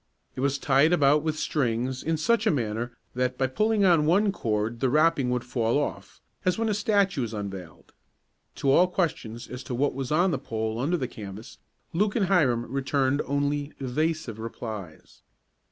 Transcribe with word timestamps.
It 0.35 0.39
was 0.39 0.57
tied 0.57 0.93
about 0.93 1.21
with 1.21 1.37
strings 1.37 2.01
in 2.01 2.17
such 2.17 2.47
a 2.47 2.49
manner 2.49 2.97
that, 3.13 3.37
by 3.37 3.45
pulling 3.45 3.85
on 3.85 4.07
one 4.07 4.31
cord 4.31 4.79
the 4.79 4.89
wrapping 4.89 5.29
would 5.29 5.43
fall 5.43 5.77
off, 5.77 6.19
as 6.43 6.57
when 6.57 6.69
a 6.69 6.73
statue 6.73 7.23
is 7.23 7.35
unveiled. 7.35 7.93
To 8.55 8.71
all 8.71 8.87
questions 8.87 9.47
as 9.47 9.61
to 9.65 9.75
what 9.75 9.93
was 9.93 10.11
on 10.11 10.31
the 10.31 10.39
pole 10.39 10.79
under 10.79 10.97
the 10.97 11.07
canvas 11.07 11.59
Luke 11.93 12.15
and 12.15 12.25
Hiram 12.25 12.65
returned 12.65 13.21
only 13.27 13.73
evasive 13.79 14.39
replies. 14.39 15.21